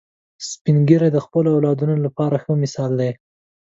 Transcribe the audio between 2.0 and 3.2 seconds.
لپاره ښه مثال دي